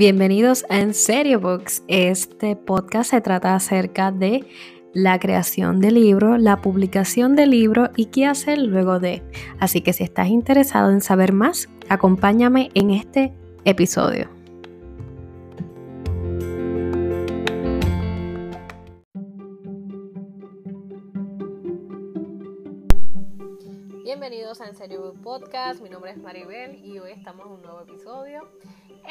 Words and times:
Bienvenidos 0.00 0.64
a 0.70 0.78
En 0.80 0.94
Serio 0.94 1.40
Books. 1.40 1.82
Este 1.86 2.56
podcast 2.56 3.10
se 3.10 3.20
trata 3.20 3.54
acerca 3.54 4.10
de 4.10 4.46
la 4.94 5.18
creación 5.18 5.78
de 5.78 5.90
libro, 5.90 6.38
la 6.38 6.62
publicación 6.62 7.36
de 7.36 7.46
libro 7.46 7.90
y 7.96 8.06
qué 8.06 8.24
hacer 8.24 8.56
luego 8.56 8.98
de. 8.98 9.22
Así 9.58 9.82
que 9.82 9.92
si 9.92 10.02
estás 10.02 10.28
interesado 10.28 10.90
en 10.90 11.02
saber 11.02 11.34
más, 11.34 11.68
acompáñame 11.90 12.70
en 12.72 12.92
este 12.92 13.34
episodio. 13.66 14.30
Bienvenidos 24.02 24.62
a 24.62 24.66
En 24.66 24.76
Serio 24.76 25.02
Book 25.02 25.20
Podcast. 25.20 25.82
Mi 25.82 25.90
nombre 25.90 26.12
es 26.12 26.16
Maribel 26.16 26.82
y 26.82 26.98
hoy 26.98 27.12
estamos 27.12 27.44
en 27.44 27.52
un 27.52 27.60
nuevo 27.60 27.82
episodio. 27.82 28.48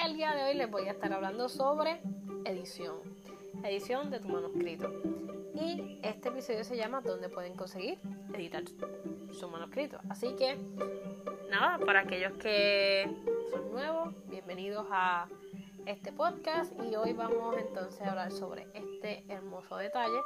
El 0.06 0.16
día 0.16 0.34
de 0.34 0.44
hoy 0.44 0.54
les 0.54 0.72
voy 0.72 0.88
a 0.88 0.92
estar 0.92 1.12
hablando 1.12 1.50
sobre 1.50 2.02
edición, 2.46 3.00
edición 3.66 4.10
de 4.10 4.22
tu 4.22 4.30
manuscrito. 4.30 4.90
Y 5.54 6.00
este 6.02 6.30
episodio 6.30 6.64
se 6.64 6.78
llama 6.78 7.02
¿Dónde 7.02 7.28
pueden 7.28 7.56
conseguir 7.56 8.00
editar 8.34 8.64
su 9.32 9.50
manuscrito? 9.50 10.00
Así 10.10 10.36
que, 10.38 10.58
nada, 11.50 11.80
para 11.86 12.02
aquellos 12.02 12.32
que 12.34 13.14
son 13.52 13.72
nuevos, 13.74 14.14
bienvenidos 14.30 14.88
a 14.90 15.28
este 15.86 16.14
podcast 16.14 16.72
y 16.82 16.96
hoy 16.96 17.12
vamos 17.12 17.58
entonces 17.58 18.02
a 18.02 18.12
hablar 18.12 18.32
sobre 18.32 18.68
este 18.74 19.26
hermoso 19.28 19.76
detalle 19.76 20.22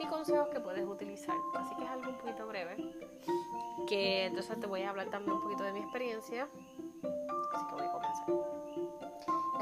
y 0.00 0.06
consejos 0.06 0.48
que 0.48 0.60
puedes 0.60 0.84
utilizar. 0.86 1.36
Así 1.56 1.74
que 1.76 1.84
es 1.84 1.90
algo 1.90 2.10
un 2.10 2.18
poquito 2.18 2.46
breve, 2.46 2.76
que 3.88 4.26
entonces 4.26 4.60
te 4.60 4.66
voy 4.66 4.82
a 4.82 4.90
hablar 4.90 5.08
también 5.08 5.32
un 5.32 5.42
poquito 5.42 5.64
de 5.64 5.72
mi 5.72 5.80
experiencia. 5.80 6.46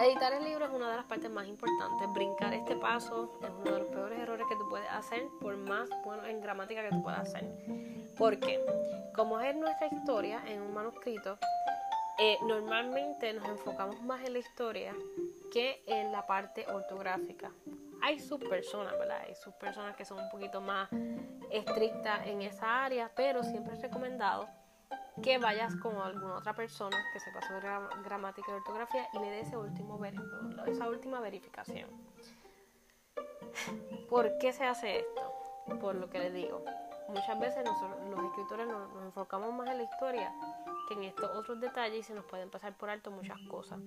Editar 0.03 0.33
el 0.33 0.43
libro 0.43 0.65
es 0.65 0.73
una 0.73 0.91
de 0.91 0.97
las 0.97 1.05
partes 1.05 1.31
más 1.31 1.47
importantes. 1.47 2.13
Brincar 2.13 2.53
este 2.53 2.75
paso 2.75 3.39
es 3.41 3.51
uno 3.51 3.71
de 3.71 3.79
los 3.79 3.89
peores 3.89 4.19
errores 4.19 4.45
que 4.49 4.57
tú 4.57 4.69
puedes 4.69 4.89
hacer, 4.91 5.23
por 5.41 5.57
más 5.57 5.89
bueno 6.05 6.27
en 6.27 6.41
gramática 6.41 6.83
que 6.83 6.89
tú 6.89 7.01
puedas 7.05 7.21
hacer. 7.21 7.45
Porque, 8.19 8.61
como 9.15 9.39
es 9.39 9.55
nuestra 9.55 9.87
historia 9.87 10.43
en 10.49 10.61
un 10.61 10.75
manuscrito, 10.75 11.39
eh, 12.19 12.37
normalmente 12.43 13.33
nos 13.33 13.49
enfocamos 13.49 14.03
más 14.03 14.25
en 14.25 14.33
la 14.33 14.41
historia 14.41 14.93
que 15.53 15.85
en 15.87 16.11
la 16.11 16.27
parte 16.27 16.67
ortográfica. 16.67 17.53
Hay 18.03 18.19
sus 18.19 18.41
personas, 18.41 18.99
¿verdad? 18.99 19.23
Hay 19.29 19.37
sus 19.37 19.55
personas 19.55 19.95
que 19.95 20.05
son 20.05 20.19
un 20.19 20.29
poquito 20.31 20.61
más 20.61 20.89
estrictas 21.49 22.27
en 22.27 22.43
esa 22.43 22.85
área, 22.85 23.09
pero 23.15 23.45
siempre 23.45 23.75
es 23.75 23.81
recomendado 23.81 24.49
que 25.23 25.39
vayas 25.39 25.77
con 25.77 25.97
alguna 25.97 26.37
otra 26.37 26.55
persona 26.55 26.97
que 27.13 27.21
sepa 27.21 27.43
sobre 27.43 27.69
gramática 28.05 28.51
y 28.51 28.55
ortografía 28.55 29.09
y 29.13 29.19
le 29.19 29.31
dé 29.31 29.41
ese 29.41 29.57
último 29.57 30.01
esa 30.67 30.89
última 30.89 31.21
verificación. 31.21 31.91
¿Por 34.09 34.39
qué 34.39 34.53
se 34.53 34.65
hace 34.65 35.01
esto? 35.01 35.33
Por 35.81 35.97
lo 35.97 36.09
que 36.09 36.19
les 36.19 36.33
digo. 36.33 36.65
Muchas 37.09 37.39
veces 37.39 37.65
nosotros, 37.65 37.99
los 38.11 38.25
escritores 38.25 38.67
nos, 38.67 38.93
nos 38.95 39.05
enfocamos 39.05 39.53
más 39.53 39.69
en 39.69 39.79
la 39.79 39.83
historia 39.83 40.33
que 40.89 40.95
en 40.95 41.03
estos 41.05 41.31
otros 41.37 41.61
detalles 41.61 42.01
y 42.01 42.03
se 42.03 42.15
nos 42.15 42.25
pueden 42.25 42.49
pasar 42.51 42.77
por 42.77 42.89
alto 42.89 43.11
muchas 43.11 43.39
cosas. 43.51 43.81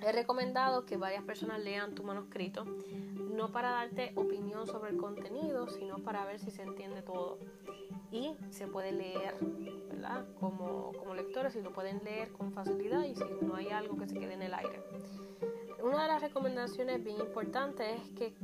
He 0.00 0.10
recomendado 0.10 0.84
que 0.84 0.96
varias 0.96 1.22
personas 1.22 1.60
lean 1.60 1.94
tu 1.94 2.02
manuscrito, 2.02 2.64
no 2.64 3.52
para 3.52 3.70
darte 3.70 4.12
opinión 4.16 4.66
sobre 4.66 4.90
el 4.90 4.96
contenido, 4.96 5.68
sino 5.68 5.98
para 5.98 6.24
ver 6.24 6.40
si 6.40 6.50
se 6.50 6.62
entiende 6.62 7.02
todo. 7.02 7.38
Y 8.12 8.36
se 8.50 8.66
puede 8.66 8.92
leer 8.92 9.36
como, 10.38 10.92
como 10.92 11.14
lectores, 11.14 11.54
si 11.54 11.62
lo 11.62 11.72
pueden 11.72 12.02
leer 12.04 12.30
con 12.32 12.52
facilidad 12.52 13.04
y 13.04 13.14
si 13.14 13.24
no 13.40 13.56
hay 13.56 13.70
algo 13.70 13.96
que 13.96 14.06
se 14.06 14.18
quede 14.18 14.34
en 14.34 14.42
el 14.42 14.54
aire. 14.54 14.82
Una 15.82 16.02
de 16.02 16.08
las 16.08 16.22
recomendaciones 16.22 17.02
bien 17.02 17.18
importantes 17.18 18.00
es 18.00 18.08
que 18.10 18.34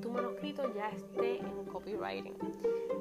tu 0.00 0.10
manuscrito 0.10 0.74
ya 0.74 0.88
esté 0.88 1.38
en 1.38 1.64
copywriting. 1.66 2.36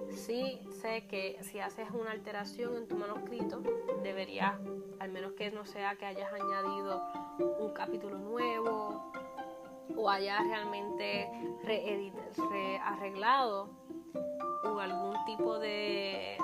Sí 0.10 0.60
sé 0.82 1.08
que 1.08 1.38
si 1.42 1.60
haces 1.60 1.90
una 1.92 2.12
alteración 2.12 2.76
en 2.76 2.88
tu 2.88 2.96
manuscrito, 2.96 3.62
deberías, 4.04 4.60
al 5.00 5.12
menos 5.12 5.34
que 5.34 5.52
no 5.52 5.66
sea 5.66 5.96
que 5.96 6.06
hayas 6.06 6.32
añadido 6.34 7.02
un 7.60 7.74
capítulo 7.74 8.18
nuevo 8.18 9.12
o 9.96 10.10
hayas 10.10 10.46
realmente 10.48 11.30
rearreglado 14.62 14.80
algún 14.80 15.26
tipo 15.26 15.60
de 15.60 16.38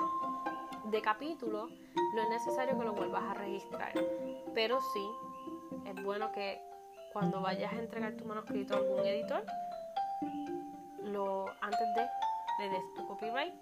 de 0.84 1.02
capítulo, 1.02 1.68
no 2.14 2.22
es 2.22 2.28
necesario 2.30 2.78
que 2.78 2.84
lo 2.84 2.94
vuelvas 2.94 3.22
a 3.22 3.34
registrar. 3.34 3.92
Pero 4.54 4.80
sí, 4.80 5.06
es 5.84 6.02
bueno 6.02 6.32
que 6.32 6.62
cuando 7.12 7.40
vayas 7.40 7.72
a 7.72 7.76
entregar 7.76 8.14
tu 8.14 8.24
manuscrito 8.24 8.74
a 8.74 8.78
algún 8.78 9.04
editor, 9.04 9.44
lo, 11.02 11.46
antes 11.60 11.94
de 11.94 12.06
le 12.58 12.70
des 12.70 12.94
tu 12.94 13.06
copyright 13.06 13.54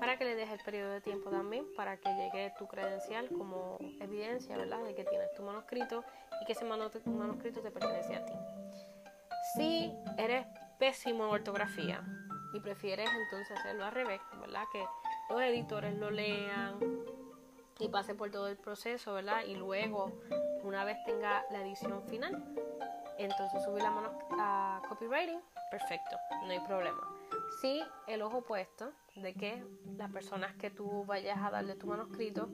para 0.00 0.16
que 0.16 0.24
le 0.24 0.34
des 0.34 0.50
el 0.50 0.58
periodo 0.64 0.90
de 0.90 1.00
tiempo 1.00 1.30
también 1.30 1.64
para 1.76 1.96
que 1.96 2.08
llegue 2.12 2.52
tu 2.58 2.66
credencial 2.66 3.28
como 3.28 3.78
evidencia, 4.00 4.56
¿verdad? 4.56 4.82
De 4.82 4.94
que 4.96 5.04
tienes 5.04 5.32
tu 5.34 5.44
manuscrito 5.44 6.02
y 6.40 6.44
que 6.44 6.52
ese 6.52 6.64
manuscrito 6.64 7.60
te 7.60 7.70
pertenece 7.70 8.16
a 8.16 8.24
ti. 8.24 8.32
Si 9.54 9.92
eres 10.18 10.46
pésimo 10.78 11.26
en 11.26 11.30
ortografía 11.30 12.02
y 12.52 12.60
prefieres 12.60 13.08
entonces 13.10 13.58
hacerlo 13.58 13.84
al 13.84 13.92
revés, 13.92 14.20
¿verdad? 14.40 14.64
Que 14.72 14.84
los 15.30 15.42
editores 15.42 15.96
lo 15.96 16.10
lean 16.10 16.78
y 17.78 17.88
pase 17.88 18.14
por 18.14 18.30
todo 18.30 18.48
el 18.48 18.56
proceso, 18.56 19.14
¿verdad? 19.14 19.44
Y 19.46 19.56
luego, 19.56 20.12
una 20.62 20.84
vez 20.84 20.98
tenga 21.04 21.44
la 21.50 21.62
edición 21.62 22.02
final, 22.04 22.42
entonces 23.18 23.62
subir 23.64 23.82
la 23.82 23.90
mano 23.90 24.18
a 24.38 24.82
copywriting, 24.88 25.40
perfecto, 25.70 26.16
no 26.44 26.50
hay 26.50 26.60
problema. 26.60 27.00
Si 27.60 27.82
el 28.06 28.22
ojo 28.22 28.42
puesto 28.42 28.92
de 29.16 29.34
que 29.34 29.64
las 29.96 30.10
personas 30.10 30.54
que 30.56 30.70
tú 30.70 31.04
vayas 31.04 31.38
a 31.38 31.50
darle 31.50 31.74
tu 31.74 31.86
manuscrito 31.86 32.48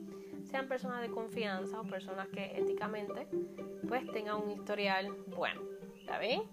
sean 0.49 0.67
personas 0.67 1.01
de 1.01 1.09
confianza 1.09 1.79
o 1.79 1.83
personas 1.83 2.27
que 2.29 2.57
éticamente 2.57 3.27
pues 3.87 4.09
tengan 4.11 4.37
un 4.37 4.51
historial 4.51 5.11
bueno, 5.27 5.61
¿está 5.99 6.19
bien? 6.19 6.43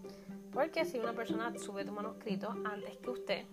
Porque 0.57 0.87
si 0.87 0.99
una 0.99 1.13
persona 1.13 1.53
sube 1.59 1.85
tu 1.85 1.93
manuscrito 1.93 2.49
antes 2.65 2.97
que 2.97 3.11
usted, 3.11 3.45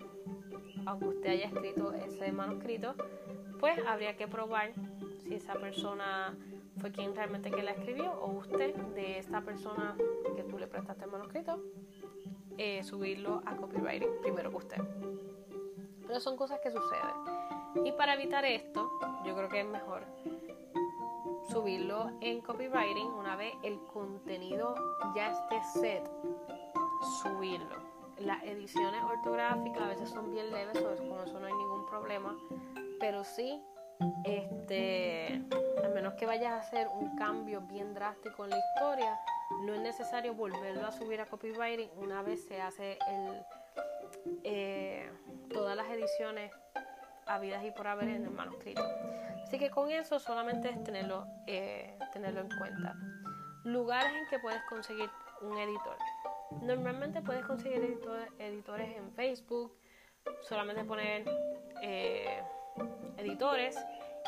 aunque 0.85 1.07
usted 1.09 1.31
haya 1.31 1.47
escrito 1.47 1.91
ese 1.91 2.31
manuscrito, 2.31 2.95
pues 3.59 3.77
habría 3.85 4.15
que 4.15 4.25
probar 4.29 4.71
si 5.19 5.35
esa 5.35 5.55
persona 5.55 6.33
fue 6.77 6.93
quien 6.93 7.13
realmente 7.13 7.51
que 7.51 7.61
la 7.61 7.71
escribió 7.71 8.09
o 8.13 8.31
usted 8.31 8.73
de 8.95 9.19
esta 9.19 9.41
persona 9.41 9.97
que 10.33 10.43
tú 10.43 10.57
le 10.57 10.67
prestaste 10.67 11.03
el 11.03 11.11
manuscrito, 11.11 11.61
eh, 12.57 12.81
subirlo 12.85 13.41
a 13.45 13.57
copywriting 13.57 14.21
primero 14.21 14.49
que 14.51 14.57
usted. 14.57 14.81
Pero 16.07 16.21
son 16.21 16.37
cosas 16.37 16.61
que 16.61 16.71
suceden. 16.71 17.85
Y 17.85 17.91
para 17.91 18.13
evitar 18.13 18.45
esto, 18.45 18.89
yo 19.25 19.35
creo 19.35 19.49
que 19.49 19.59
es 19.59 19.67
mejor 19.67 20.05
subirlo 21.49 22.11
en 22.21 22.39
copywriting 22.39 23.07
una 23.07 23.35
vez 23.35 23.53
el 23.63 23.77
contenido 23.91 24.73
ya 25.13 25.31
esté 25.31 25.61
set, 25.81 26.09
subirlo 27.03 27.93
las 28.19 28.43
ediciones 28.43 29.01
ortográficas 29.03 29.81
a 29.81 29.87
veces 29.87 30.09
son 30.09 30.31
bien 30.31 30.51
leves, 30.51 30.79
con 30.79 31.27
eso 31.27 31.39
no 31.39 31.47
hay 31.47 31.53
ningún 31.53 31.85
problema, 31.85 32.35
pero 32.99 33.23
sí, 33.23 33.61
este, 34.23 35.43
al 35.83 35.93
menos 35.93 36.13
que 36.15 36.25
vayas 36.25 36.53
a 36.53 36.59
hacer 36.59 36.87
un 36.87 37.15
cambio 37.15 37.61
bien 37.61 37.93
drástico 37.93 38.45
en 38.45 38.51
la 38.51 38.57
historia, 38.57 39.19
no 39.61 39.73
es 39.73 39.81
necesario 39.81 40.33
volverlo 40.33 40.85
a 40.85 40.91
subir 40.91 41.21
a 41.21 41.25
copywriting 41.25 41.89
una 41.97 42.21
vez 42.21 42.45
se 42.45 42.61
hace 42.61 42.97
el, 43.07 43.45
eh, 44.43 45.11
todas 45.51 45.75
las 45.75 45.87
ediciones 45.89 46.51
habidas 47.25 47.63
y 47.63 47.71
por 47.71 47.87
haber 47.87 48.09
en 48.09 48.25
el 48.25 48.31
manuscrito. 48.31 48.83
Así 49.43 49.57
que 49.57 49.69
con 49.69 49.91
eso 49.91 50.19
solamente 50.19 50.69
es 50.69 50.83
tenerlo, 50.83 51.27
eh, 51.47 51.97
tenerlo 52.11 52.41
en 52.41 52.49
cuenta. 52.57 52.95
Lugares 53.63 54.11
en 54.13 54.27
que 54.27 54.39
puedes 54.39 54.61
conseguir 54.63 55.09
un 55.41 55.57
editor. 55.57 55.95
Normalmente 56.61 57.21
puedes 57.21 57.45
conseguir 57.45 57.99
editores 58.39 58.97
en 58.97 59.11
Facebook, 59.11 59.73
solamente 60.41 60.83
poner 60.83 61.25
eh, 61.81 62.41
editores 63.17 63.77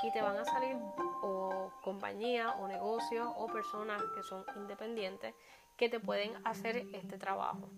y 0.04 0.12
te 0.12 0.22
van 0.22 0.38
a 0.38 0.46
salir 0.46 0.76
o 1.24 1.72
compañías 1.82 2.54
o 2.60 2.68
negocios 2.68 3.28
o 3.38 3.48
personas 3.48 4.02
que 4.16 4.24
son 4.24 4.44
independientes 4.56 5.34
que 5.78 5.90
te 5.90 6.00
pueden 6.00 6.32
hacer 6.44 6.88
este 6.94 7.18
trabajo. 7.18 7.70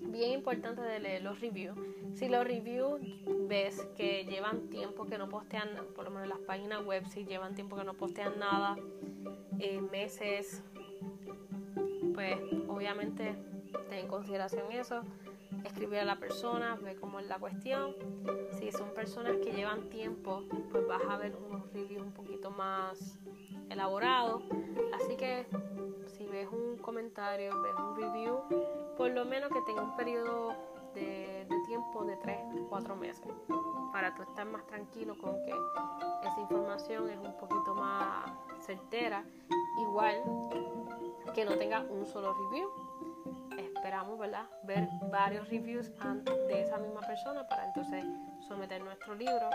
Bien 0.00 0.32
importante 0.32 0.80
de 0.82 1.00
leer 1.00 1.22
los 1.22 1.40
reviews. 1.40 1.76
Si 2.14 2.28
los 2.28 2.44
reviews 2.44 3.00
ves 3.48 3.84
que 3.96 4.24
llevan 4.24 4.68
tiempo 4.68 5.06
que 5.06 5.18
no 5.18 5.28
postean, 5.28 5.68
por 5.94 6.04
lo 6.04 6.10
menos 6.10 6.28
las 6.28 6.38
páginas 6.40 6.84
web, 6.84 7.04
si 7.08 7.24
llevan 7.24 7.54
tiempo 7.54 7.76
que 7.76 7.84
no 7.84 7.94
postean 7.94 8.38
nada, 8.38 8.76
eh, 9.58 9.80
meses, 9.80 10.62
pues 12.14 12.38
obviamente 12.68 13.34
ten 13.88 13.98
en 14.00 14.08
consideración 14.08 14.70
eso, 14.72 15.02
escribir 15.64 16.00
a 16.00 16.04
la 16.04 16.16
persona, 16.16 16.76
ver 16.76 16.96
cómo 16.96 17.20
es 17.20 17.26
la 17.26 17.38
cuestión. 17.38 17.94
Si 18.58 18.70
son 18.72 18.90
personas 18.94 19.36
que 19.38 19.52
llevan 19.52 19.88
tiempo, 19.88 20.44
pues 20.70 20.86
vas 20.86 21.02
a 21.08 21.16
ver 21.16 21.36
unos 21.36 21.72
reviews 21.72 22.02
un 22.02 22.12
poquito 22.12 22.50
más 22.50 23.18
elaborados. 23.70 24.42
Así 24.94 25.16
que 25.16 25.46
si 26.06 26.26
ves 26.26 26.48
un 26.50 26.78
comentario, 26.78 27.60
ves 27.62 27.74
un 27.76 27.96
review, 27.96 28.40
por 28.96 29.10
lo 29.10 29.24
menos 29.24 29.50
que 29.50 29.60
tenga 29.62 29.82
un 29.82 29.96
periodo 29.96 30.54
de, 30.94 31.46
tiempo 31.66 32.04
de 32.04 32.16
3, 32.18 32.38
4 32.68 32.96
meses, 32.96 33.26
para 33.92 34.14
tú 34.14 34.22
estar 34.22 34.46
más 34.46 34.66
tranquilo 34.66 35.16
con 35.18 35.34
que 35.44 35.52
esa 36.26 36.40
información 36.40 37.08
es 37.08 37.18
un 37.18 37.36
poquito 37.36 37.74
más 37.74 38.30
certera, 38.60 39.24
igual 39.80 40.22
que 41.34 41.44
no 41.44 41.56
tenga 41.56 41.80
un 41.80 42.06
solo 42.06 42.34
review. 42.34 42.68
Esperamos, 43.94 44.18
¿verdad? 44.18 44.46
Ver 44.64 44.88
varios 45.08 45.48
reviews 45.48 45.88
de 46.48 46.62
esa 46.62 46.78
misma 46.78 47.00
persona 47.02 47.46
para 47.46 47.66
entonces 47.66 48.04
someter 48.48 48.82
nuestro 48.82 49.14
libro 49.14 49.48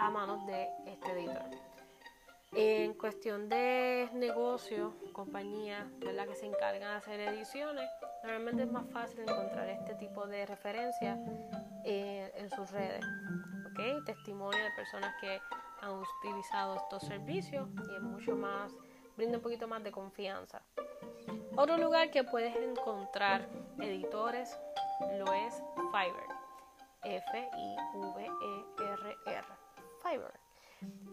a 0.00 0.10
manos 0.10 0.44
de 0.44 0.68
este 0.86 1.12
editor. 1.12 1.44
En 2.50 2.94
cuestión 2.94 3.48
de 3.48 4.08
negocios, 4.12 4.92
compañías 5.12 5.86
que 6.00 6.34
se 6.34 6.46
encargan 6.46 6.90
de 6.90 6.96
hacer 6.96 7.20
ediciones, 7.20 7.88
normalmente 8.24 8.64
es 8.64 8.72
más 8.72 8.90
fácil 8.90 9.20
encontrar 9.20 9.68
este 9.68 9.94
tipo 9.94 10.26
de 10.26 10.46
referencias 10.46 11.20
eh, 11.84 12.32
en 12.38 12.50
sus 12.50 12.72
redes. 12.72 13.06
¿okay? 13.70 14.02
Testimonio 14.04 14.64
de 14.64 14.70
personas 14.72 15.14
que 15.20 15.40
han 15.80 15.92
utilizado 15.92 16.74
estos 16.74 17.04
servicios 17.04 17.68
y 17.88 17.94
es 17.94 18.02
mucho 18.02 18.34
más, 18.34 18.72
brinda 19.16 19.36
un 19.36 19.44
poquito 19.44 19.68
más 19.68 19.84
de 19.84 19.92
confianza. 19.92 20.60
Otro 21.56 21.76
lugar 21.76 22.10
que 22.10 22.24
puedes 22.24 22.54
encontrar 22.56 23.48
editores 23.78 24.58
lo 25.18 25.32
es 25.32 25.62
Fiverr. 25.90 26.30
F-I-V-E-R-R. 27.02 28.36
Fiverr. 30.02 30.40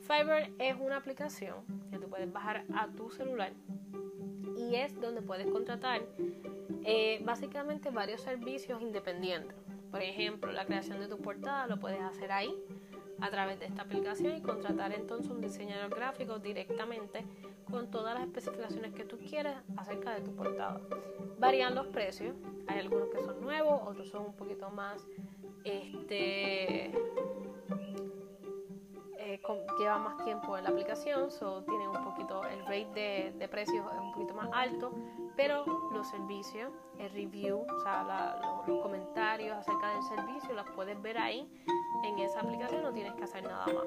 Fiverr 0.02 0.52
es 0.60 0.76
una 0.80 0.98
aplicación 0.98 1.66
que 1.90 1.98
tú 1.98 2.10
puedes 2.10 2.32
bajar 2.32 2.66
a 2.76 2.88
tu 2.88 3.10
celular 3.10 3.54
y 4.56 4.76
es 4.76 5.00
donde 5.00 5.22
puedes 5.22 5.48
contratar 5.48 6.02
eh, 6.84 7.20
básicamente 7.24 7.90
varios 7.90 8.22
servicios 8.22 8.82
independientes. 8.82 9.56
Por 9.92 10.02
ejemplo, 10.02 10.52
la 10.52 10.66
creación 10.66 11.00
de 11.00 11.08
tu 11.08 11.18
portada 11.18 11.68
lo 11.68 11.80
puedes 11.80 12.02
hacer 12.02 12.32
ahí 12.32 12.54
a 13.20 13.30
través 13.30 13.60
de 13.60 13.66
esta 13.66 13.82
aplicación 13.82 14.36
y 14.36 14.42
contratar 14.42 14.94
entonces 14.94 15.32
un 15.32 15.42
diseñador 15.42 15.96
gráfico 15.96 16.40
directamente 16.40 17.26
con 17.70 17.90
todas 17.90 18.16
las 18.16 18.24
especificaciones 18.24 18.94
que 18.94 19.04
tú 19.04 19.18
quieres 19.18 19.56
acerca 19.76 20.14
de 20.14 20.22
tu 20.22 20.36
portada. 20.36 20.80
Varían 21.40 21.76
los 21.76 21.88
precios, 21.88 22.36
hay 22.68 22.80
algunos 22.80 23.10
que 23.10 23.20
son 23.20 23.42
nuevos, 23.42 23.82
otros 23.86 24.10
son 24.10 24.26
un 24.28 24.34
poquito 24.34 24.70
más 24.70 25.06
este 25.64 26.92
eh, 29.28 29.42
lleva 29.78 29.98
más 29.98 30.24
tiempo 30.24 30.58
en 30.58 30.64
la 30.64 30.70
aplicación, 30.70 31.30
so 31.32 31.64
tiene 31.64 31.88
un 31.88 32.04
poquito, 32.04 32.44
el 32.46 32.60
rate 32.62 32.90
de, 32.94 33.34
de 33.38 33.48
precios 33.50 33.86
es 33.94 34.00
un 34.00 34.14
poquito 34.14 34.34
más 34.34 34.50
alto, 34.54 34.94
pero 35.36 35.66
los 35.92 36.08
servicios, 36.08 36.72
el 36.98 37.12
review, 37.12 37.60
o 37.60 37.80
sea, 37.82 38.34
los, 38.66 38.82
comentarios 38.82 39.58
acerca 39.58 39.94
del 39.94 40.04
servicio, 40.04 40.54
los 40.56 40.70
puedes 40.72 41.02
ver 41.02 41.18
ahí 41.18 41.48
en 42.04 42.20
esa 42.20 42.42
aplicación, 42.42 42.84
no 42.84 42.92
tienes 42.94 43.14
que 43.14 43.24
hacer 43.24 43.44
nada 43.44 43.66
más. 43.68 43.86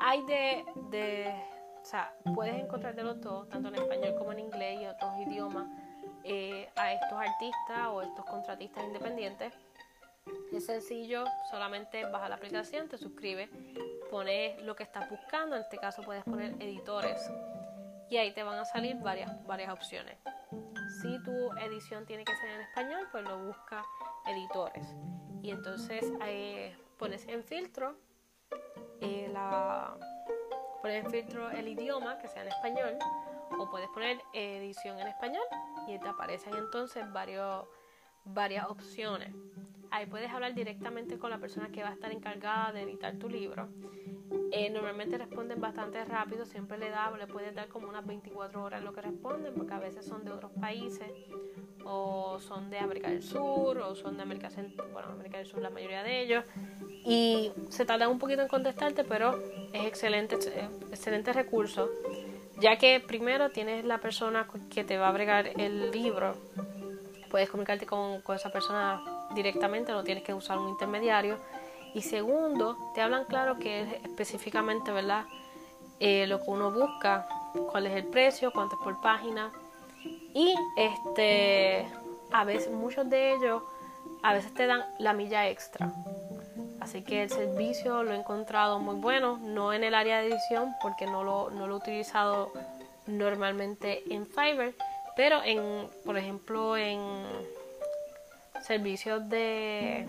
Hay 0.00 0.22
de, 0.24 0.64
de 0.90 1.34
o 1.80 1.84
sea, 1.84 2.14
puedes 2.34 2.54
encontrar 2.54 2.94
de 2.94 3.02
los 3.02 3.20
dos, 3.20 3.48
tanto 3.48 3.68
en 3.68 3.76
español 3.76 4.14
como 4.18 4.32
en 4.32 4.40
inglés 4.40 4.80
y 4.80 4.86
otros 4.86 5.12
idiomas, 5.26 5.66
eh, 6.24 6.68
a 6.76 6.92
estos 6.92 7.18
artistas 7.18 7.88
o 7.88 8.02
estos 8.02 8.24
contratistas 8.26 8.84
independientes. 8.84 9.54
Es 10.52 10.66
sencillo, 10.66 11.24
solamente 11.50 12.04
baja 12.04 12.28
la 12.28 12.34
aplicación, 12.36 12.88
te 12.88 12.98
suscribes, 12.98 13.48
pones 14.10 14.60
lo 14.62 14.76
que 14.76 14.82
estás 14.82 15.08
buscando, 15.08 15.56
en 15.56 15.62
este 15.62 15.78
caso 15.78 16.02
puedes 16.02 16.22
poner 16.24 16.52
editores 16.60 17.30
y 18.10 18.16
ahí 18.16 18.32
te 18.32 18.42
van 18.42 18.58
a 18.58 18.64
salir 18.64 18.96
varias, 18.96 19.44
varias 19.46 19.72
opciones. 19.72 20.18
Si 21.00 21.22
tu 21.22 21.52
edición 21.52 22.04
tiene 22.04 22.24
que 22.24 22.36
ser 22.36 22.50
en 22.50 22.60
español, 22.60 23.08
pues 23.10 23.24
lo 23.24 23.46
busca 23.46 23.84
editores. 24.26 24.84
Y 25.42 25.50
entonces 25.50 26.04
eh, 26.26 26.76
pones 27.00 27.26
en 27.28 27.42
filtro 27.42 27.96
eh, 29.00 29.32
pones 30.82 31.04
en 31.04 31.10
filtro 31.10 31.50
el 31.50 31.66
idioma 31.66 32.18
que 32.18 32.28
sea 32.28 32.42
en 32.42 32.48
español 32.48 32.98
o 33.58 33.70
puedes 33.70 33.88
poner 33.88 34.18
edición 34.34 35.00
en 35.00 35.08
español 35.08 35.42
y 35.88 35.98
te 35.98 36.08
aparecen 36.08 36.54
entonces 36.54 37.10
varios, 37.10 37.66
varias 38.24 38.66
opciones. 38.66 39.34
Ahí 39.90 40.06
puedes 40.06 40.30
hablar 40.30 40.54
directamente 40.54 41.18
con 41.18 41.30
la 41.30 41.38
persona 41.38 41.70
que 41.70 41.82
va 41.82 41.88
a 41.88 41.92
estar 41.94 42.12
encargada 42.12 42.70
de 42.72 42.82
editar 42.82 43.16
tu 43.16 43.28
libro. 43.30 43.68
Eh, 44.52 44.68
normalmente 44.70 45.16
responden 45.16 45.60
bastante 45.60 46.04
rápido, 46.04 46.44
siempre 46.44 46.76
le 46.76 46.90
da, 46.90 47.10
le 47.16 47.26
puedes 47.26 47.54
dar 47.54 47.68
como 47.68 47.88
unas 47.88 48.06
24 48.06 48.62
horas 48.62 48.82
lo 48.82 48.92
que 48.92 49.00
responden, 49.00 49.54
porque 49.54 49.72
a 49.72 49.78
veces 49.78 50.04
son 50.04 50.24
de 50.24 50.32
otros 50.32 50.52
países, 50.60 51.10
son 52.40 52.70
de 52.70 52.78
América 52.78 53.08
del 53.08 53.22
Sur, 53.22 53.78
o 53.78 53.94
son 53.94 54.16
de 54.16 54.22
América 54.22 54.50
Central, 54.50 54.88
bueno, 54.92 55.08
América 55.08 55.38
del 55.38 55.46
Sur 55.46 55.60
la 55.60 55.70
mayoría 55.70 56.02
de 56.02 56.22
ellos, 56.22 56.44
y 57.04 57.52
se 57.68 57.84
tarda 57.84 58.08
un 58.08 58.18
poquito 58.18 58.42
en 58.42 58.48
contestarte, 58.48 59.04
pero 59.04 59.38
es 59.72 59.86
excelente, 59.86 60.36
excelente 60.90 61.32
recurso, 61.32 61.90
ya 62.58 62.76
que 62.76 63.00
primero 63.00 63.50
tienes 63.50 63.84
la 63.84 63.98
persona 63.98 64.46
que 64.72 64.84
te 64.84 64.98
va 64.98 65.08
a 65.08 65.12
bregar 65.12 65.48
el 65.58 65.90
libro, 65.90 66.36
puedes 67.30 67.48
comunicarte 67.48 67.86
con, 67.86 68.20
con 68.22 68.36
esa 68.36 68.50
persona 68.50 69.02
directamente, 69.34 69.92
no 69.92 70.04
tienes 70.04 70.24
que 70.24 70.34
usar 70.34 70.58
un 70.58 70.68
intermediario. 70.68 71.38
Y 71.94 72.02
segundo, 72.02 72.76
te 72.94 73.00
hablan 73.00 73.24
claro 73.24 73.58
que 73.58 73.82
es 73.82 73.92
específicamente, 74.04 74.92
¿verdad? 74.92 75.24
Eh, 75.98 76.26
lo 76.26 76.38
que 76.38 76.50
uno 76.50 76.70
busca, 76.70 77.26
cuál 77.70 77.86
es 77.86 77.94
el 77.94 78.04
precio, 78.04 78.52
cuánto 78.52 78.76
es 78.76 78.82
por 78.82 79.00
página. 79.00 79.50
Y 80.34 80.54
este, 80.76 81.88
a 82.32 82.44
veces, 82.44 82.70
muchos 82.70 83.08
de 83.08 83.34
ellos, 83.34 83.62
a 84.22 84.32
veces 84.32 84.52
te 84.54 84.66
dan 84.66 84.84
la 84.98 85.12
milla 85.12 85.48
extra. 85.48 85.92
Así 86.80 87.02
que 87.02 87.22
el 87.22 87.30
servicio 87.30 88.02
lo 88.02 88.12
he 88.12 88.16
encontrado 88.16 88.78
muy 88.78 88.96
bueno, 88.96 89.38
no 89.38 89.72
en 89.72 89.84
el 89.84 89.94
área 89.94 90.20
de 90.20 90.28
edición, 90.28 90.74
porque 90.80 91.06
no 91.06 91.22
lo, 91.24 91.50
no 91.50 91.66
lo 91.66 91.74
he 91.74 91.78
utilizado 91.78 92.52
normalmente 93.06 94.02
en 94.12 94.26
Fiverr, 94.26 94.74
pero 95.14 95.42
en, 95.44 95.88
por 96.04 96.16
ejemplo, 96.16 96.76
en 96.76 97.00
servicios 98.62 99.28
de, 99.28 100.06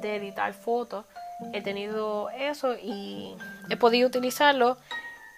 de 0.00 0.16
editar 0.16 0.52
fotos. 0.54 1.04
He 1.52 1.62
tenido 1.62 2.30
eso 2.30 2.74
y 2.74 3.34
he 3.68 3.76
podido 3.76 4.06
utilizarlo 4.06 4.76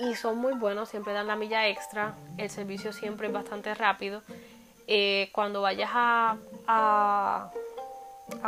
y 0.00 0.16
son 0.16 0.38
muy 0.38 0.54
buenos, 0.54 0.88
siempre 0.88 1.12
dan 1.12 1.28
la 1.28 1.36
milla 1.36 1.68
extra, 1.68 2.14
el 2.36 2.50
servicio 2.50 2.92
siempre 2.92 3.28
es 3.28 3.32
bastante 3.32 3.72
rápido. 3.74 4.22
Eh, 4.86 5.30
cuando 5.32 5.62
vayas 5.62 5.90
a, 5.92 6.36
a, 6.66 7.50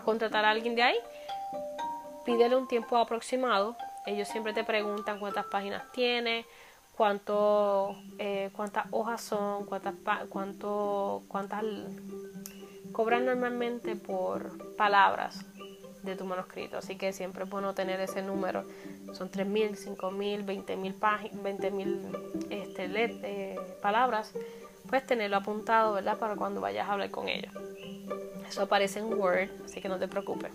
contratar 0.04 0.44
a 0.44 0.50
alguien 0.50 0.74
de 0.74 0.82
ahí, 0.82 0.96
pídele 2.24 2.56
un 2.56 2.68
tiempo 2.68 2.96
aproximado. 2.96 3.76
Ellos 4.06 4.28
siempre 4.28 4.52
te 4.52 4.64
preguntan 4.64 5.18
cuántas 5.18 5.46
páginas 5.46 5.90
tiene, 5.92 6.44
cuánto, 6.96 7.96
eh, 8.18 8.50
cuántas 8.54 8.86
hojas 8.90 9.20
son, 9.22 9.64
cuántas, 9.64 9.94
cuánto, 10.28 11.22
cuántas 11.28 11.64
cobran 12.92 13.24
normalmente 13.24 13.96
por 13.96 14.76
palabras 14.76 15.44
de 16.04 16.16
tu 16.16 16.24
manuscrito, 16.26 16.78
así 16.78 16.96
que 16.96 17.12
siempre 17.12 17.44
es 17.44 17.50
bueno 17.50 17.74
tener 17.74 18.00
ese 18.00 18.22
número. 18.22 18.64
Son 19.14 19.30
3.000, 19.30 19.96
5.000, 19.96 20.44
20.000 20.44 20.94
20.000 21.42 22.46
este, 22.50 22.84
eh, 23.22 23.60
palabras. 23.80 24.32
Puedes 24.94 25.08
tenerlo 25.08 25.38
apuntado, 25.38 25.94
¿verdad? 25.94 26.16
Para 26.18 26.36
cuando 26.36 26.60
vayas 26.60 26.88
a 26.88 26.92
hablar 26.92 27.10
con 27.10 27.28
ellos. 27.28 27.52
Eso 28.48 28.62
aparece 28.62 29.00
en 29.00 29.12
Word, 29.12 29.48
así 29.64 29.80
que 29.80 29.88
no 29.88 29.98
te 29.98 30.06
preocupes. 30.06 30.52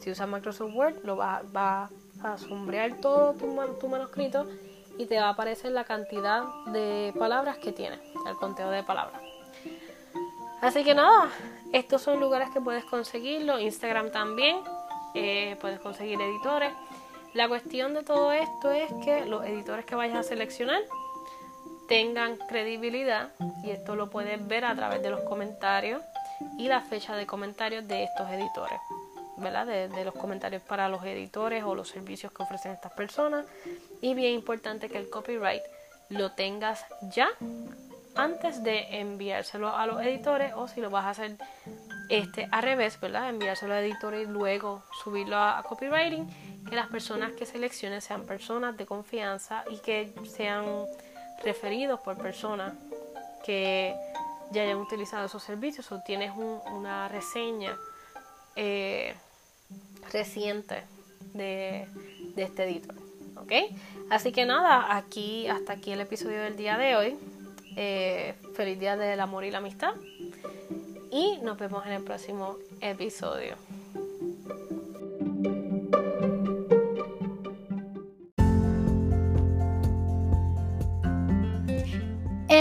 Si 0.00 0.10
usas 0.10 0.26
Microsoft 0.26 0.74
Word, 0.74 1.04
lo 1.04 1.18
va, 1.18 1.42
a 2.22 2.38
sombrear 2.38 2.96
todo 3.02 3.34
tu, 3.34 3.54
tu 3.78 3.88
manuscrito 3.88 4.46
y 4.96 5.04
te 5.04 5.20
va 5.20 5.26
a 5.26 5.28
aparecer 5.32 5.72
la 5.72 5.84
cantidad 5.84 6.44
de 6.72 7.12
palabras 7.18 7.58
que 7.58 7.70
tiene, 7.70 7.98
el 8.26 8.36
conteo 8.36 8.70
de 8.70 8.82
palabras. 8.82 9.20
Así 10.62 10.82
que 10.82 10.94
nada, 10.94 11.28
estos 11.70 12.00
son 12.00 12.18
lugares 12.18 12.48
que 12.54 12.62
puedes 12.62 12.86
conseguirlo, 12.86 13.58
Instagram 13.60 14.10
también, 14.10 14.56
eh, 15.12 15.58
puedes 15.60 15.80
conseguir 15.80 16.18
editores. 16.18 16.72
La 17.34 17.46
cuestión 17.46 17.92
de 17.92 18.02
todo 18.02 18.32
esto 18.32 18.70
es 18.70 18.90
que 19.04 19.26
los 19.26 19.44
editores 19.44 19.84
que 19.84 19.94
vayas 19.94 20.16
a 20.16 20.22
seleccionar 20.22 20.80
tengan 21.88 22.36
credibilidad 22.36 23.30
y 23.64 23.70
esto 23.70 23.96
lo 23.96 24.10
puedes 24.10 24.46
ver 24.46 24.64
a 24.64 24.74
través 24.74 25.02
de 25.02 25.10
los 25.10 25.20
comentarios 25.20 26.02
y 26.58 26.68
la 26.68 26.80
fecha 26.80 27.16
de 27.16 27.26
comentarios 27.26 27.86
de 27.88 28.04
estos 28.04 28.30
editores, 28.30 28.78
¿verdad? 29.36 29.66
De, 29.66 30.04
los 30.04 30.14
comentarios 30.14 30.62
para 30.62 30.88
los 30.88 31.04
editores 31.04 31.64
o 31.64 31.74
los 31.74 31.88
servicios 31.88 32.32
que 32.32 32.42
ofrecen 32.42 32.72
estas 32.72 32.92
personas. 32.92 33.46
Y 34.00 34.14
bien 34.14 34.34
importante 34.34 34.88
que 34.88 34.98
el 34.98 35.08
copyright 35.08 35.62
lo 36.10 36.32
tengas 36.32 36.84
ya 37.14 37.28
antes 38.14 38.62
de 38.62 39.00
enviárselo 39.00 39.74
a 39.76 39.86
los 39.86 40.00
editores 40.00 40.52
o 40.54 40.68
si 40.68 40.80
lo 40.80 40.90
vas 40.90 41.04
a 41.04 41.10
hacer 41.10 41.36
este 42.08 42.48
al 42.50 42.62
revés, 42.62 42.98
¿verdad? 43.00 43.28
Enviárselo 43.28 43.74
a 43.74 43.80
editores 43.80 44.28
y 44.28 44.30
luego 44.30 44.82
subirlo 45.02 45.36
a, 45.36 45.62
copywriting, 45.62 46.28
que 46.68 46.76
las 46.76 46.88
personas 46.88 47.32
que 47.32 47.46
seleccionen 47.46 48.00
sean 48.00 48.24
personas 48.24 48.76
de 48.76 48.86
confianza 48.86 49.64
y 49.70 49.78
que 49.78 50.12
sean 50.24 50.64
referidos 51.42 52.00
por 52.00 52.16
personas 52.16 52.74
que 53.44 53.94
ya 54.50 54.62
hayan 54.62 54.78
utilizado 54.78 55.26
esos 55.26 55.42
servicios 55.42 55.90
o 55.92 56.00
tienes 56.00 56.32
una 56.36 57.08
reseña 57.08 57.76
eh, 58.54 59.14
reciente 60.12 60.82
de, 61.34 61.86
este 62.36 62.64
editor. 62.64 62.94
¿Ok? 63.36 63.52
Así 64.10 64.32
que 64.32 64.46
nada, 64.46 64.96
aquí 64.96 65.46
hasta 65.48 65.74
aquí 65.74 65.92
el 65.92 66.00
episodio 66.00 66.42
del 66.42 66.56
día 66.56 66.78
de 66.78 66.96
hoy. 66.96 67.16
Eh, 67.76 68.34
feliz 68.54 68.78
día 68.78 68.96
del 68.96 69.20
amor 69.20 69.44
y 69.44 69.50
la 69.50 69.58
amistad. 69.58 69.94
Y 71.10 71.38
nos 71.42 71.58
vemos 71.58 71.86
en 71.86 71.92
el 71.92 72.02
próximo 72.02 72.56
episodio. 72.80 73.56